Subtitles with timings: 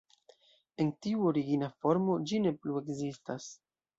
[0.83, 3.49] En tiu origina formo ĝi ne plu ekzistas.